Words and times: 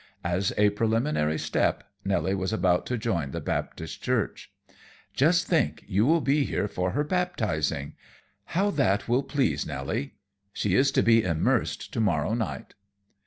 As 0.25 0.51
a 0.57 0.71
preliminary 0.71 1.37
step, 1.37 1.83
Nelly 2.03 2.33
was 2.33 2.51
about 2.51 2.87
to 2.87 2.97
join 2.97 3.29
the 3.29 3.39
Baptist 3.39 4.01
church. 4.01 4.51
"Just 5.13 5.45
think, 5.45 5.83
you 5.85 6.07
will 6.07 6.21
be 6.21 6.43
here 6.43 6.67
for 6.67 6.93
her 6.93 7.03
baptizing! 7.03 7.93
How 8.57 8.71
that 8.71 9.07
will 9.07 9.21
please 9.21 9.63
Nelly! 9.63 10.15
She 10.53 10.73
is 10.73 10.89
to 10.93 11.03
be 11.03 11.23
immersed 11.23 11.93
to 11.93 11.99
morrow 11.99 12.33
night." 12.33 12.73